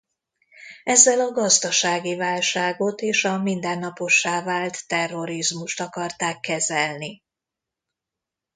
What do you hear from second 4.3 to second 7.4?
vált terrorizmust akarták kezelni.